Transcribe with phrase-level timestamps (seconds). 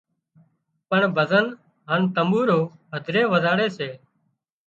[0.89, 1.45] پڻ ڀزن
[1.89, 2.59] هانَ تمٻورو
[2.93, 3.89] هڌري وزاڙي سي